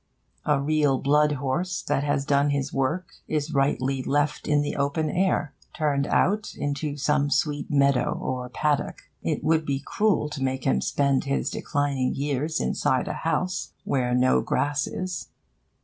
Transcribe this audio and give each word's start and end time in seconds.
A 0.45 0.59
real 0.59 0.97
blood 0.97 1.33
horse 1.33 1.83
that 1.83 2.03
has 2.03 2.25
done 2.25 2.49
his 2.49 2.73
work 2.73 3.09
is 3.27 3.53
rightly 3.53 4.01
left 4.01 4.47
in 4.47 4.63
the 4.63 4.75
open 4.75 5.11
air 5.11 5.53
turned 5.75 6.07
out 6.07 6.55
into 6.55 6.97
some 6.97 7.29
sweet 7.29 7.69
meadow 7.69 8.17
or 8.19 8.49
paddock. 8.49 9.11
It 9.21 9.43
would 9.43 9.63
be 9.63 9.79
cruel 9.79 10.27
to 10.29 10.41
make 10.41 10.63
him 10.63 10.81
spend 10.81 11.25
his 11.25 11.51
declining 11.51 12.15
years 12.15 12.59
inside 12.59 13.07
a 13.07 13.13
house, 13.13 13.73
where 13.83 14.15
no 14.15 14.41
grass 14.41 14.87
is. 14.87 15.27